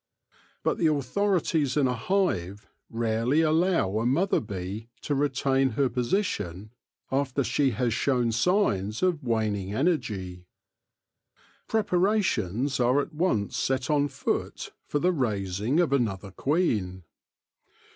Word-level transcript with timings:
But 0.63 0.79
the 0.79 0.87
authorities 0.87 1.77
in 1.77 1.87
a 1.87 1.93
hive 1.93 2.65
rarely 2.89 3.41
allow 3.41 3.99
a 3.99 4.05
mother 4.07 4.39
bee 4.39 4.89
to 5.01 5.13
retain 5.13 5.73
her 5.77 5.89
position 5.89 6.71
after 7.11 7.43
she 7.43 7.69
has 7.77 7.93
shown 7.93 8.31
signs 8.31 9.03
of 9.03 9.23
waning 9.23 9.67
;6 9.67 9.69
THE 9.69 9.75
LORE 9.75 9.79
OF 9.79 9.85
THE 9.85 9.89
HONEY 9.91 9.91
BEE 9.91 9.91
anergy. 9.91 10.45
Preparations 11.67 12.79
are 12.79 12.99
at 12.99 13.13
once 13.13 13.55
set 13.55 13.91
on 13.91 14.07
foot 14.07 14.71
for 14.87 14.97
the 14.97 15.11
raising 15.13 15.79
of 15.79 15.93
another 15.93 16.31
queen. 16.31 17.03